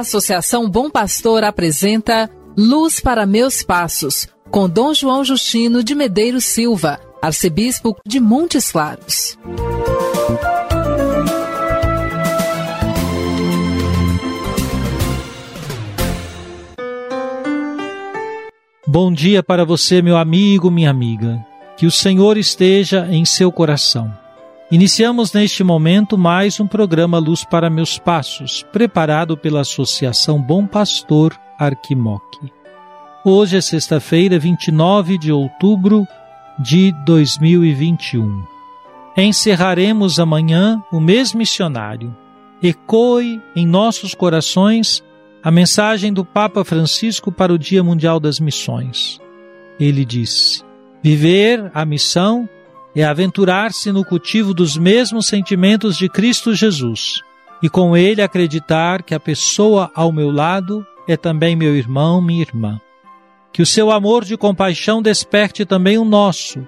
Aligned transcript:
Associação 0.00 0.68
Bom 0.68 0.90
Pastor 0.90 1.44
apresenta 1.44 2.30
Luz 2.56 3.00
para 3.00 3.26
Meus 3.26 3.62
Passos, 3.62 4.26
com 4.50 4.68
Dom 4.68 4.92
João 4.92 5.24
Justino 5.24 5.84
de 5.84 5.94
Medeiros 5.94 6.44
Silva, 6.44 6.98
arcebispo 7.22 7.96
de 8.06 8.18
Montes 8.18 8.72
Claros. 8.72 9.38
Bom 18.86 19.12
dia 19.12 19.42
para 19.42 19.64
você, 19.64 20.02
meu 20.02 20.16
amigo, 20.16 20.70
minha 20.70 20.90
amiga. 20.90 21.44
Que 21.76 21.86
o 21.86 21.90
Senhor 21.90 22.36
esteja 22.36 23.06
em 23.10 23.24
seu 23.24 23.52
coração. 23.52 24.12
Iniciamos 24.72 25.32
neste 25.32 25.64
momento 25.64 26.16
mais 26.16 26.60
um 26.60 26.66
programa 26.66 27.18
Luz 27.18 27.42
para 27.42 27.68
Meus 27.68 27.98
Passos, 27.98 28.64
preparado 28.70 29.36
pela 29.36 29.62
Associação 29.62 30.40
Bom 30.40 30.64
Pastor 30.64 31.36
Arquimoque. 31.58 32.52
Hoje 33.24 33.56
é 33.56 33.60
sexta-feira, 33.60 34.38
29 34.38 35.18
de 35.18 35.32
outubro 35.32 36.06
de 36.56 36.92
2021. 37.04 38.44
Encerraremos 39.16 40.20
amanhã 40.20 40.80
o 40.92 41.00
mês 41.00 41.34
missionário. 41.34 42.16
Ecoe 42.62 43.42
em 43.56 43.66
nossos 43.66 44.14
corações 44.14 45.02
a 45.42 45.50
mensagem 45.50 46.12
do 46.12 46.24
Papa 46.24 46.64
Francisco 46.64 47.32
para 47.32 47.52
o 47.52 47.58
Dia 47.58 47.82
Mundial 47.82 48.20
das 48.20 48.38
Missões. 48.38 49.18
Ele 49.80 50.04
disse: 50.04 50.62
Viver 51.02 51.72
a 51.74 51.84
missão 51.84 52.48
é 52.94 53.04
aventurar-se 53.04 53.92
no 53.92 54.04
cultivo 54.04 54.52
dos 54.52 54.76
mesmos 54.76 55.26
sentimentos 55.26 55.96
de 55.96 56.08
Cristo 56.08 56.54
Jesus 56.54 57.22
e 57.62 57.68
com 57.68 57.96
ele 57.96 58.22
acreditar 58.22 59.02
que 59.02 59.14
a 59.14 59.20
pessoa 59.20 59.90
ao 59.94 60.12
meu 60.12 60.30
lado 60.30 60.86
é 61.06 61.16
também 61.16 61.54
meu 61.54 61.76
irmão, 61.76 62.20
minha 62.20 62.40
irmã. 62.40 62.80
Que 63.52 63.62
o 63.62 63.66
seu 63.66 63.90
amor 63.90 64.24
de 64.24 64.36
compaixão 64.36 65.02
desperte 65.02 65.64
também 65.64 65.98
o 65.98 66.04
nosso 66.04 66.66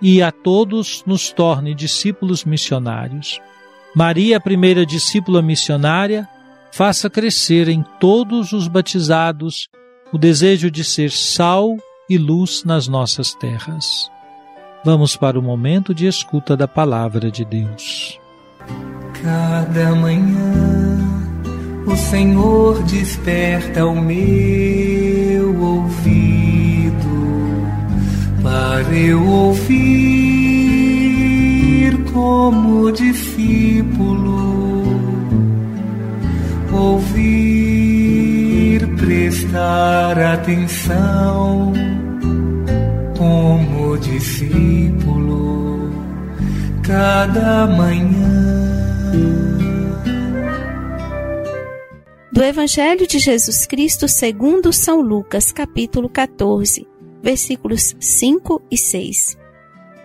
e 0.00 0.22
a 0.22 0.32
todos 0.32 1.04
nos 1.06 1.32
torne 1.32 1.74
discípulos 1.74 2.44
missionários. 2.44 3.40
Maria, 3.94 4.40
primeira 4.40 4.86
discípula 4.86 5.42
missionária, 5.42 6.28
faça 6.72 7.10
crescer 7.10 7.68
em 7.68 7.84
todos 8.00 8.52
os 8.52 8.66
batizados 8.66 9.68
o 10.12 10.18
desejo 10.18 10.70
de 10.70 10.82
ser 10.82 11.10
sal 11.10 11.76
e 12.08 12.18
luz 12.18 12.64
nas 12.64 12.88
nossas 12.88 13.34
terras. 13.34 14.11
Vamos 14.84 15.14
para 15.14 15.38
o 15.38 15.42
momento 15.42 15.94
de 15.94 16.08
escuta 16.08 16.56
da 16.56 16.66
palavra 16.66 17.30
de 17.30 17.44
Deus. 17.44 18.18
Cada 19.22 19.94
manhã 19.94 20.98
o 21.86 21.96
Senhor 21.96 22.82
desperta 22.82 23.86
o 23.86 23.94
meu 23.94 25.56
ouvido 25.62 26.92
para 28.42 28.92
eu 28.92 29.24
ouvir 29.24 30.02
como 32.12 32.90
discípulo, 32.90 34.82
ouvir, 36.72 38.04
prestar 38.96 40.18
atenção 40.18 41.91
discípulo 43.98 45.90
cada 46.82 47.66
manhã. 47.66 48.52
Do 52.32 52.42
Evangelho 52.42 53.06
de 53.06 53.18
Jesus 53.18 53.66
Cristo 53.66 54.08
segundo 54.08 54.72
São 54.72 55.00
Lucas, 55.00 55.52
capítulo 55.52 56.08
14, 56.08 56.86
versículos 57.22 57.94
5 58.00 58.62
e 58.70 58.76
6. 58.76 59.38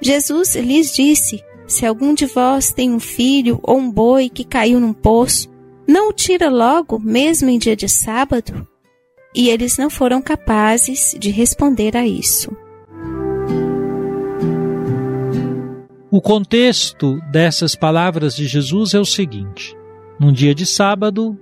Jesus 0.02 0.56
lhes 0.56 0.94
disse: 0.94 1.44
Se 1.66 1.86
algum 1.86 2.14
de 2.14 2.26
vós 2.26 2.72
tem 2.72 2.94
um 2.94 3.00
filho 3.00 3.60
ou 3.64 3.78
um 3.78 3.90
boi 3.90 4.30
que 4.30 4.44
caiu 4.44 4.80
num 4.80 4.94
poço, 4.94 5.50
não 5.88 6.10
o 6.10 6.14
tira 6.14 6.50
logo, 6.50 7.00
mesmo 7.00 7.50
em 7.50 7.58
dia 7.58 7.76
de 7.76 7.88
sábado? 7.88 8.68
E 9.34 9.50
eles 9.50 9.78
não 9.78 9.90
foram 9.90 10.22
capazes 10.22 11.16
de 11.18 11.30
responder 11.30 11.96
a 11.96 12.06
isso. 12.06 12.56
O 16.10 16.22
contexto 16.22 17.20
dessas 17.30 17.76
palavras 17.76 18.34
de 18.34 18.48
Jesus 18.48 18.94
é 18.94 19.00
o 19.00 19.04
seguinte: 19.04 19.76
num 20.18 20.32
dia 20.32 20.56
de 20.56 20.66
sábado, 20.66 21.38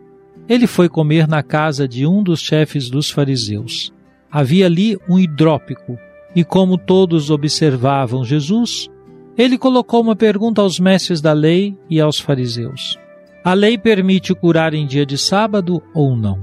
ele 0.49 0.65
foi 0.65 0.89
comer 0.89 1.27
na 1.27 1.43
casa 1.43 1.87
de 1.87 2.07
um 2.07 2.23
dos 2.23 2.39
chefes 2.39 2.89
dos 2.89 3.11
fariseus. 3.11 3.93
Havia 4.31 4.65
ali 4.65 4.97
um 5.07 5.19
hidrópico, 5.19 5.99
e 6.35 6.43
como 6.43 6.79
todos 6.79 7.29
observavam 7.29 8.25
Jesus, 8.25 8.89
ele 9.37 9.55
colocou 9.55 10.01
uma 10.01 10.15
pergunta 10.15 10.61
aos 10.61 10.79
mestres 10.79 11.21
da 11.21 11.31
lei 11.31 11.77
e 11.87 12.01
aos 12.01 12.19
fariseus: 12.19 12.97
A 13.43 13.53
lei 13.53 13.77
permite 13.77 14.33
curar 14.33 14.73
em 14.73 14.87
dia 14.87 15.05
de 15.05 15.17
sábado 15.17 15.81
ou 15.93 16.15
não? 16.15 16.39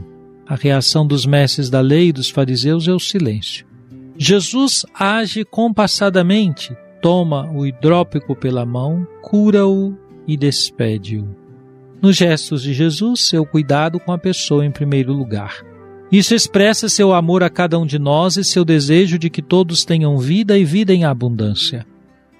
A 0.46 0.54
reação 0.54 1.04
dos 1.04 1.26
mestres 1.26 1.68
da 1.68 1.80
lei 1.80 2.08
e 2.08 2.12
dos 2.12 2.30
fariseus 2.30 2.86
é 2.86 2.92
o 2.92 3.00
silêncio. 3.00 3.66
Jesus 4.16 4.86
age 4.94 5.44
compassadamente 5.44 6.76
toma 7.02 7.50
o 7.52 7.66
hidrópico 7.66 8.34
pela 8.34 8.64
mão, 8.64 9.06
cura-o 9.20 9.94
e 10.26 10.36
despede-o. 10.36 11.28
Nos 12.00 12.16
gestos 12.16 12.62
de 12.62 12.72
Jesus, 12.72 13.28
seu 13.28 13.44
cuidado 13.44 14.00
com 14.00 14.12
a 14.12 14.18
pessoa 14.18 14.64
em 14.64 14.70
primeiro 14.70 15.12
lugar. 15.12 15.62
Isso 16.10 16.34
expressa 16.34 16.88
seu 16.88 17.12
amor 17.12 17.42
a 17.42 17.50
cada 17.50 17.78
um 17.78 17.84
de 17.84 17.98
nós 17.98 18.36
e 18.36 18.44
seu 18.44 18.64
desejo 18.64 19.18
de 19.18 19.28
que 19.28 19.42
todos 19.42 19.84
tenham 19.84 20.16
vida 20.18 20.56
e 20.56 20.64
vida 20.64 20.94
em 20.94 21.04
abundância. 21.04 21.84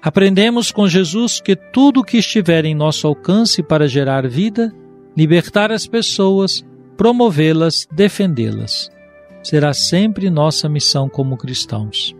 Aprendemos 0.01 0.71
com 0.71 0.87
Jesus 0.87 1.41
que 1.41 1.55
tudo 1.55 1.99
o 1.99 2.03
que 2.03 2.17
estiver 2.17 2.65
em 2.65 2.75
nosso 2.75 3.07
alcance 3.07 3.61
para 3.61 3.87
gerar 3.87 4.27
vida, 4.27 4.71
libertar 5.15 5.71
as 5.71 5.87
pessoas, 5.87 6.63
promovê-las, 6.95 7.87
defendê-las, 7.91 8.89
será 9.41 9.73
sempre 9.73 10.29
nossa 10.29 10.69
missão 10.69 11.09
como 11.09 11.37
cristãos. 11.37 12.15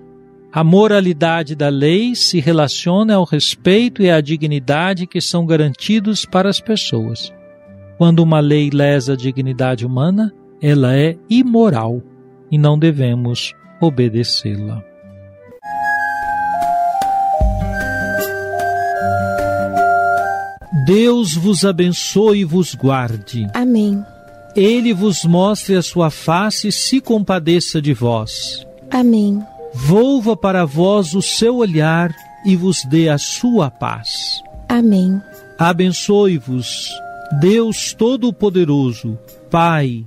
A 0.55 0.63
moralidade 0.63 1.55
da 1.55 1.67
lei 1.67 2.13
se 2.13 2.39
relaciona 2.39 3.15
ao 3.15 3.23
respeito 3.23 4.03
e 4.03 4.11
à 4.11 4.21
dignidade 4.21 5.07
que 5.07 5.19
são 5.19 5.47
garantidos 5.47 6.25
para 6.25 6.47
as 6.47 6.59
pessoas. 6.59 7.33
Quando 7.97 8.19
uma 8.19 8.39
lei 8.39 8.69
lesa 8.71 9.13
a 9.13 9.15
dignidade 9.15 9.83
humana, 9.83 10.31
ela 10.61 10.95
é 10.95 11.17
imoral 11.27 12.03
e 12.51 12.59
não 12.59 12.77
devemos 12.77 13.55
obedecê-la. 13.81 14.83
Deus 20.85 21.33
vos 21.33 21.65
abençoe 21.65 22.41
e 22.41 22.45
vos 22.45 22.75
guarde. 22.75 23.47
Amém. 23.55 24.05
Ele 24.55 24.93
vos 24.93 25.25
mostre 25.25 25.75
a 25.75 25.81
sua 25.81 26.11
face 26.11 26.67
e 26.67 26.71
se 26.71 27.01
compadeça 27.01 27.81
de 27.81 27.91
vós. 27.91 28.67
Amém 28.91 29.43
volva 29.73 30.37
para 30.37 30.65
vós 30.65 31.13
o 31.13 31.21
seu 31.21 31.57
olhar 31.57 32.13
e 32.45 32.55
vos 32.55 32.83
dê 32.85 33.09
a 33.09 33.17
sua 33.17 33.71
paz. 33.71 34.41
Amém. 34.69 35.19
Abençoe-vos, 35.57 36.89
Deus 37.39 37.93
Todo-Poderoso, 37.93 39.17
Pai 39.49 40.05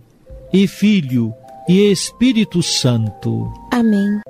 e 0.53 0.67
Filho 0.67 1.35
e 1.69 1.91
Espírito 1.91 2.63
Santo. 2.63 3.53
Amém. 3.73 4.21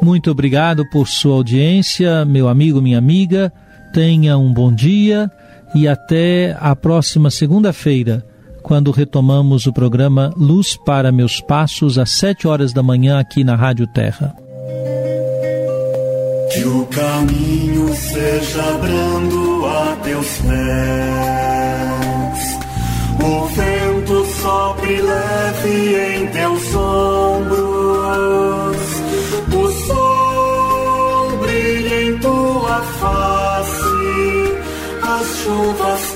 Muito 0.00 0.30
obrigado 0.30 0.88
por 0.90 1.08
sua 1.08 1.34
audiência, 1.34 2.24
meu 2.24 2.48
amigo, 2.48 2.80
minha 2.80 2.98
amiga. 2.98 3.52
Tenha 3.92 4.38
um 4.38 4.52
bom 4.52 4.72
dia 4.72 5.30
e 5.74 5.88
até 5.88 6.56
a 6.60 6.76
próxima 6.76 7.30
segunda-feira 7.30 8.24
quando 8.66 8.90
retomamos 8.90 9.64
o 9.66 9.72
programa 9.72 10.34
Luz 10.36 10.76
para 10.76 11.12
Meus 11.12 11.40
Passos, 11.40 11.98
às 11.98 12.18
sete 12.18 12.48
horas 12.48 12.72
da 12.72 12.82
manhã, 12.82 13.20
aqui 13.20 13.44
na 13.44 13.54
Rádio 13.54 13.86
Terra. 13.86 14.34
Que 16.52 16.64
o 16.66 16.84
caminho 16.86 17.94
seja 17.94 18.72
brando 18.80 19.66
a 19.66 19.96
teus 20.02 20.38
pés, 20.38 20.58
o 23.24 23.46
vento 23.46 24.26
só 24.42 24.74
sempre 24.86 25.00
leve 25.00 26.16
em 26.16 26.26
teus 26.26 26.74
ombros. 26.74 27.56
O 29.54 29.70
sol 29.86 31.38
brilha 31.38 32.02
em 32.02 32.18
tua 32.18 32.82
face, 32.98 33.78
as 35.02 35.26
chuvas 35.44 36.15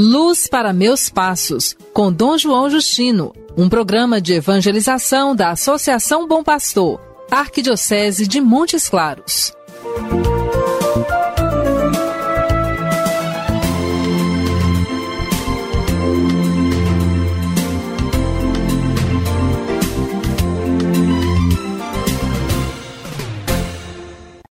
Luz 0.00 0.46
para 0.46 0.72
Meus 0.72 1.08
Passos, 1.08 1.76
com 1.92 2.12
Dom 2.12 2.38
João 2.38 2.70
Justino, 2.70 3.32
um 3.56 3.68
programa 3.68 4.20
de 4.20 4.34
evangelização 4.34 5.34
da 5.34 5.50
Associação 5.50 6.28
Bom 6.28 6.44
Pastor, 6.44 7.00
Arquidiocese 7.28 8.24
de 8.24 8.40
Montes 8.40 8.88
Claros. 8.88 9.52